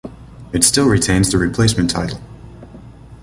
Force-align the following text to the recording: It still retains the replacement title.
It 0.51 0.63
still 0.63 0.87
retains 0.87 1.29
the 1.31 1.37
replacement 1.37 1.91
title. 1.91 2.19